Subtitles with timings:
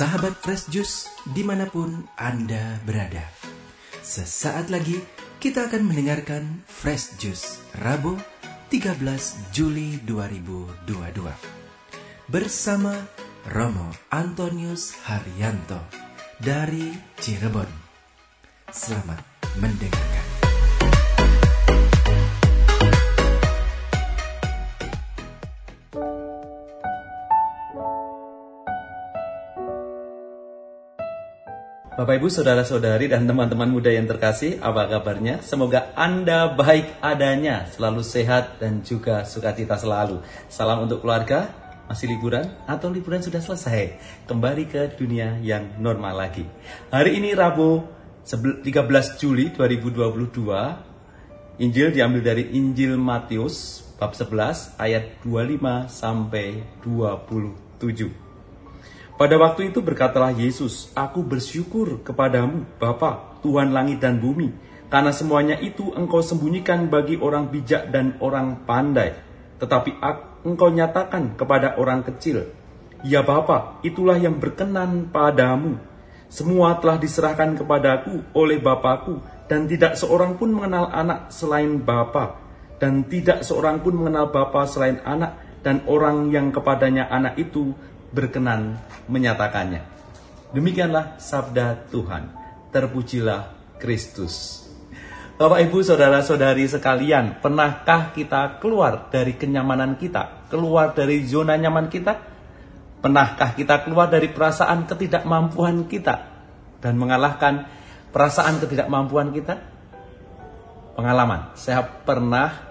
[0.00, 3.20] Sahabat Fresh Juice di mana pun Anda berada.
[4.00, 4.96] Sesaat lagi
[5.44, 8.16] kita akan mendengarkan Fresh Juice Rabu
[8.72, 8.96] 13
[9.52, 10.88] Juli 2022.
[12.32, 12.96] Bersama
[13.52, 15.84] Romo Antonius Haryanto
[16.40, 17.68] dari Cirebon.
[18.72, 19.20] Selamat
[19.60, 20.09] mendengarkan.
[31.90, 35.42] Bapak Ibu, saudara-saudari dan teman-teman muda yang terkasih, apa kabarnya?
[35.42, 40.22] Semoga Anda baik adanya, selalu sehat dan juga sukacita selalu.
[40.46, 41.50] Salam untuk keluarga,
[41.90, 43.98] masih liburan atau liburan sudah selesai?
[44.30, 46.46] Kembali ke dunia yang normal lagi.
[46.94, 47.82] Hari ini Rabu
[48.22, 48.70] 13
[49.18, 58.29] Juli 2022, Injil diambil dari Injil Matius bab 11 ayat 25 sampai 27.
[59.20, 64.48] Pada waktu itu berkatalah Yesus, Aku bersyukur kepadamu, Bapa, Tuhan langit dan bumi,
[64.88, 69.20] karena semuanya itu engkau sembunyikan bagi orang bijak dan orang pandai,
[69.60, 70.00] tetapi
[70.40, 72.48] engkau nyatakan kepada orang kecil.
[73.04, 75.76] Ya Bapa, itulah yang berkenan padamu.
[76.32, 79.20] Semua telah diserahkan kepadaku oleh Bapakku,
[79.52, 82.40] dan tidak seorang pun mengenal anak selain Bapa,
[82.80, 87.76] dan tidak seorang pun mengenal Bapa selain anak, dan orang yang kepadanya anak itu
[88.10, 89.86] berkenan menyatakannya.
[90.50, 92.30] Demikianlah sabda Tuhan.
[92.70, 94.66] Terpujilah Kristus.
[95.40, 102.12] Bapak Ibu saudara-saudari sekalian, pernahkah kita keluar dari kenyamanan kita, keluar dari zona nyaman kita?
[103.00, 106.28] Pernahkah kita keluar dari perasaan ketidakmampuan kita
[106.84, 107.64] dan mengalahkan
[108.12, 109.56] perasaan ketidakmampuan kita?
[110.92, 112.69] Pengalaman, saya pernah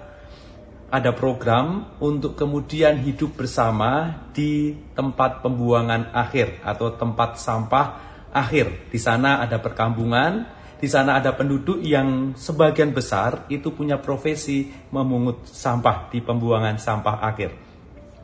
[0.90, 7.88] ada program untuk kemudian hidup bersama di tempat pembuangan akhir atau tempat sampah
[8.34, 8.90] akhir.
[8.90, 10.50] Di sana ada perkampungan,
[10.81, 17.22] di sana ada penduduk yang sebagian besar itu punya profesi memungut sampah di pembuangan sampah
[17.22, 17.52] akhir.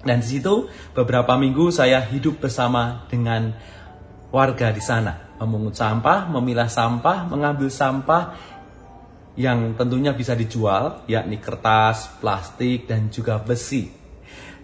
[0.06, 3.54] Dan di situ beberapa minggu saya hidup bersama dengan
[4.34, 8.55] warga di sana, memungut sampah, memilah sampah, mengambil sampah
[9.36, 13.92] yang tentunya bisa dijual, yakni kertas, plastik, dan juga besi.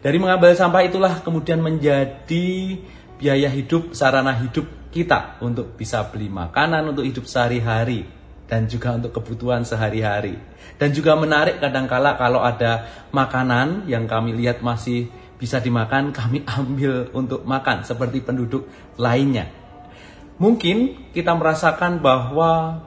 [0.01, 2.79] Dari mengambil sampah itulah kemudian menjadi
[3.21, 8.07] biaya hidup, sarana hidup kita untuk bisa beli makanan untuk hidup sehari-hari
[8.49, 10.35] dan juga untuk kebutuhan sehari-hari.
[10.75, 15.07] Dan juga menarik kadangkala kalau ada makanan yang kami lihat masih
[15.39, 18.67] bisa dimakan, kami ambil untuk makan seperti penduduk
[18.99, 19.47] lainnya.
[20.41, 22.81] Mungkin kita merasakan bahwa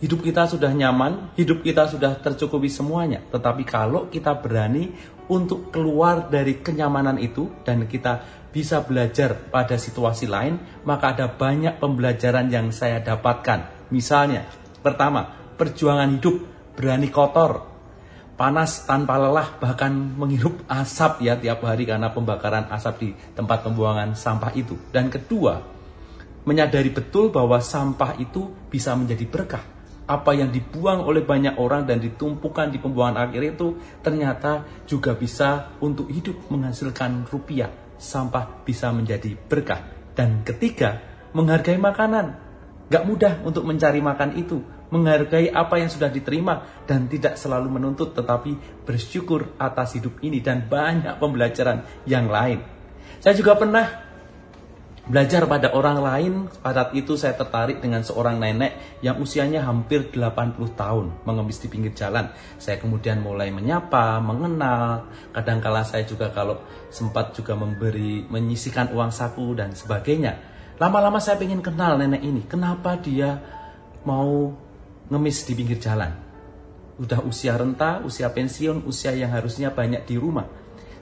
[0.00, 3.20] hidup kita sudah nyaman, hidup kita sudah tercukupi semuanya.
[3.28, 4.90] Tetapi kalau kita berani
[5.28, 11.78] untuk keluar dari kenyamanan itu dan kita bisa belajar pada situasi lain, maka ada banyak
[11.78, 13.92] pembelajaran yang saya dapatkan.
[13.94, 14.48] Misalnya,
[14.82, 16.36] pertama, perjuangan hidup,
[16.74, 17.68] berani kotor,
[18.34, 24.16] panas tanpa lelah, bahkan menghirup asap ya tiap hari karena pembakaran asap di tempat pembuangan
[24.18, 24.74] sampah itu.
[24.90, 25.62] Dan kedua,
[26.48, 29.79] menyadari betul bahwa sampah itu bisa menjadi berkah
[30.10, 35.78] apa yang dibuang oleh banyak orang dan ditumpukan di pembuangan akhir itu ternyata juga bisa
[35.78, 37.70] untuk hidup menghasilkan rupiah.
[37.94, 40.10] Sampah bisa menjadi berkah.
[40.10, 40.98] Dan ketiga,
[41.30, 42.26] menghargai makanan.
[42.90, 44.58] Gak mudah untuk mencari makan itu.
[44.90, 50.66] Menghargai apa yang sudah diterima dan tidak selalu menuntut tetapi bersyukur atas hidup ini dan
[50.66, 52.66] banyak pembelajaran yang lain.
[53.22, 54.09] Saya juga pernah
[55.10, 56.32] Belajar pada orang lain,
[56.62, 61.90] pada itu saya tertarik dengan seorang nenek yang usianya hampir 80 tahun mengemis di pinggir
[61.98, 62.30] jalan.
[62.62, 65.10] Saya kemudian mulai menyapa, mengenal.
[65.34, 66.62] Kadangkala saya juga kalau
[66.94, 70.38] sempat juga memberi, menyisikan uang saku dan sebagainya.
[70.78, 72.46] Lama-lama saya ingin kenal nenek ini.
[72.46, 73.34] Kenapa dia
[74.06, 74.54] mau
[75.10, 76.14] ngemis di pinggir jalan?
[77.02, 80.46] Udah usia renta, usia pensiun, usia yang harusnya banyak di rumah.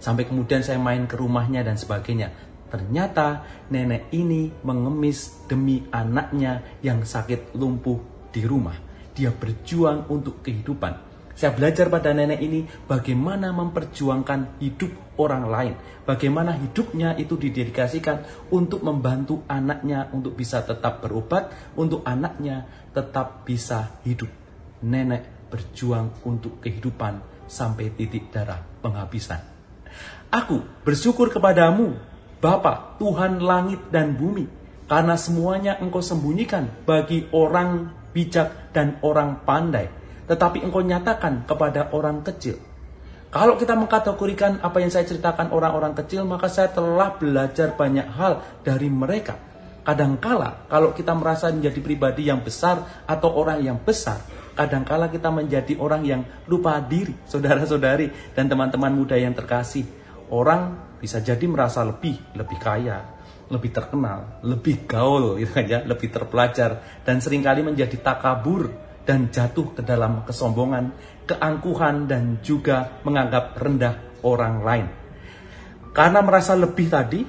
[0.00, 7.05] Sampai kemudian saya main ke rumahnya dan sebagainya Ternyata nenek ini mengemis demi anaknya yang
[7.05, 8.76] sakit lumpuh di rumah.
[9.17, 11.09] Dia berjuang untuk kehidupan.
[11.38, 14.91] Saya belajar pada nenek ini bagaimana memperjuangkan hidup
[15.23, 15.75] orang lain.
[16.03, 24.03] Bagaimana hidupnya itu didedikasikan untuk membantu anaknya untuk bisa tetap berobat, untuk anaknya tetap bisa
[24.03, 24.31] hidup.
[24.82, 29.38] Nenek berjuang untuk kehidupan sampai titik darah penghabisan.
[30.29, 31.97] Aku bersyukur kepadamu
[32.38, 34.46] Bapa, Tuhan langit dan bumi,
[34.87, 39.90] karena semuanya engkau sembunyikan bagi orang bijak dan orang pandai,
[40.31, 42.62] tetapi engkau nyatakan kepada orang kecil.
[43.29, 48.41] Kalau kita mengkategorikan apa yang saya ceritakan orang-orang kecil, maka saya telah belajar banyak hal
[48.64, 49.37] dari mereka.
[49.84, 54.23] Kadangkala kalau kita merasa menjadi pribadi yang besar atau orang yang besar,
[54.56, 59.84] kadangkala kita menjadi orang yang lupa diri, saudara-saudari dan teman-teman muda yang terkasih.
[60.32, 63.18] Orang bisa jadi merasa lebih, lebih kaya,
[63.48, 68.68] lebih terkenal, lebih gaul, gitu kan ya, lebih terpelajar, dan sering kali menjadi takabur
[69.08, 70.92] dan jatuh ke dalam kesombongan,
[71.24, 74.86] keangkuhan, dan juga menganggap rendah orang lain.
[75.96, 77.20] Karena merasa lebih tadi,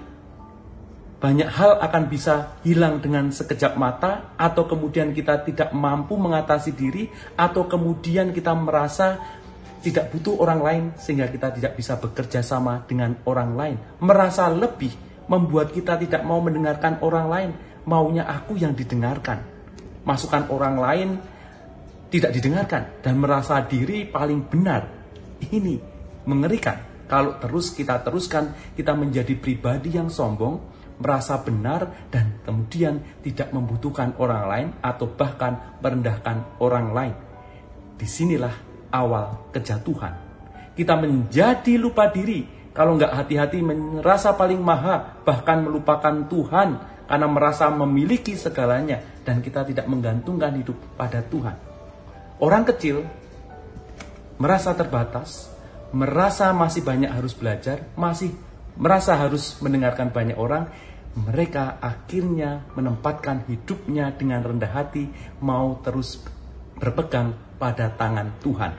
[1.20, 7.08] banyak hal akan bisa hilang dengan sekejap mata, atau kemudian kita tidak mampu mengatasi diri,
[7.40, 9.40] atau kemudian kita merasa
[9.80, 13.78] tidak butuh orang lain, sehingga kita tidak bisa bekerja sama dengan orang lain.
[14.04, 14.92] Merasa lebih
[15.32, 17.50] membuat kita tidak mau mendengarkan orang lain,
[17.88, 19.40] maunya aku yang didengarkan.
[20.04, 21.10] Masukan orang lain
[22.10, 24.82] tidak didengarkan dan merasa diri paling benar.
[25.40, 25.76] Ini
[26.28, 27.08] mengerikan.
[27.10, 30.62] Kalau terus kita teruskan, kita menjadi pribadi yang sombong,
[31.02, 37.16] merasa benar, dan kemudian tidak membutuhkan orang lain atau bahkan merendahkan orang lain.
[37.98, 40.14] Di sinilah awal kejatuhan.
[40.74, 46.70] Kita menjadi lupa diri kalau nggak hati-hati merasa paling maha, bahkan melupakan Tuhan
[47.10, 51.58] karena merasa memiliki segalanya dan kita tidak menggantungkan hidup pada Tuhan.
[52.40, 53.04] Orang kecil
[54.40, 55.52] merasa terbatas,
[55.92, 58.32] merasa masih banyak harus belajar, masih
[58.80, 60.72] merasa harus mendengarkan banyak orang,
[61.18, 65.10] mereka akhirnya menempatkan hidupnya dengan rendah hati,
[65.44, 66.24] mau terus
[66.80, 68.74] berpegang pada tangan Tuhan.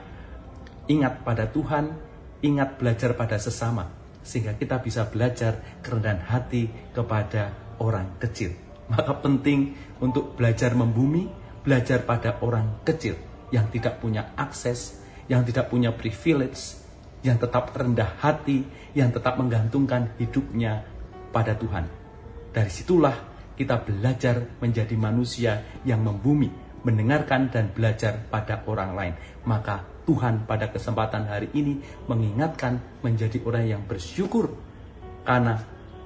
[0.89, 1.93] Ingat pada Tuhan,
[2.41, 3.87] ingat belajar pada sesama,
[4.25, 8.57] sehingga kita bisa belajar kerendahan hati kepada orang kecil.
[8.91, 11.29] Maka penting untuk belajar membumi,
[11.61, 13.15] belajar pada orang kecil
[13.53, 14.99] yang tidak punya akses,
[15.29, 16.81] yang tidak punya privilege,
[17.21, 18.65] yang tetap rendah hati,
[18.97, 20.83] yang tetap menggantungkan hidupnya
[21.29, 21.85] pada Tuhan.
[22.51, 23.15] Dari situlah
[23.55, 26.49] kita belajar menjadi manusia yang membumi,
[26.81, 29.13] mendengarkan dan belajar pada orang lain.
[29.45, 31.77] Maka Tuhan pada kesempatan hari ini
[32.09, 34.53] mengingatkan menjadi orang yang bersyukur
[35.21, 35.61] karena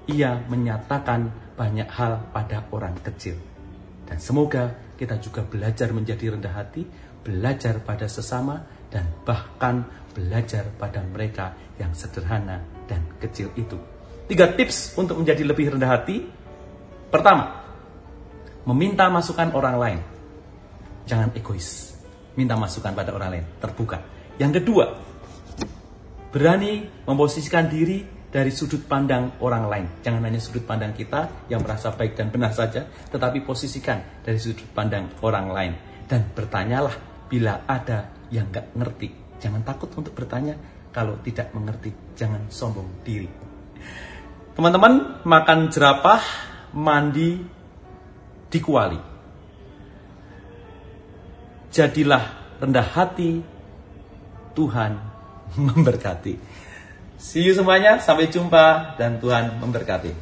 [0.06, 3.40] ia menyatakan banyak hal pada orang kecil.
[4.06, 6.86] Dan semoga kita juga belajar menjadi rendah hati,
[7.26, 8.62] belajar pada sesama,
[8.94, 13.76] dan bahkan belajar pada mereka yang sederhana dan kecil itu.
[14.30, 16.24] Tiga tips untuk menjadi lebih rendah hati.
[17.10, 17.66] Pertama,
[18.66, 20.00] meminta masukan orang lain.
[21.06, 21.94] Jangan egois.
[22.36, 24.04] Minta masukan pada orang lain, terbuka.
[24.36, 24.86] Yang kedua,
[26.36, 28.04] berani memposisikan diri
[28.36, 29.88] dari sudut pandang orang lain.
[30.04, 34.68] Jangan hanya sudut pandang kita yang merasa baik dan benar saja, tetapi posisikan dari sudut
[34.76, 35.74] pandang orang lain.
[36.04, 36.92] Dan bertanyalah
[37.32, 39.40] bila ada yang gak ngerti.
[39.40, 40.60] Jangan takut untuk bertanya
[40.92, 41.96] kalau tidak mengerti.
[42.20, 43.32] Jangan sombong diri.
[44.56, 46.22] Teman-teman, makan jerapah,
[46.76, 47.40] mandi
[48.52, 49.15] di kuali.
[51.76, 53.44] Jadilah rendah hati,
[54.56, 54.96] Tuhan
[55.60, 56.40] memberkati.
[57.20, 60.16] See you semuanya, sampai jumpa dan Tuhan memberkati.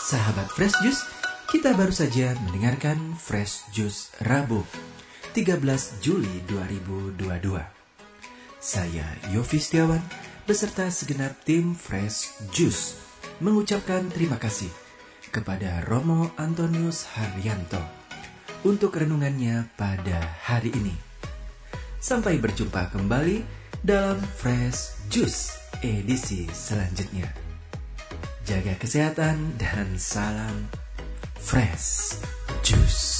[0.00, 1.04] Sahabat Fresh Juice,
[1.52, 4.64] kita baru saja mendengarkan Fresh Juice Rabu
[5.36, 5.60] 13
[6.00, 7.60] Juli 2022.
[8.56, 9.04] Saya
[9.36, 10.00] Yofi Setiawan
[10.48, 12.96] beserta segenap tim Fresh Juice
[13.44, 14.85] mengucapkan terima kasih
[15.30, 17.80] kepada Romo Antonius Haryanto
[18.66, 20.94] untuk renungannya pada hari ini.
[22.02, 23.42] Sampai berjumpa kembali
[23.82, 27.30] dalam Fresh Juice edisi selanjutnya.
[28.46, 30.70] Jaga kesehatan dan salam
[31.38, 32.22] Fresh
[32.62, 33.15] Juice.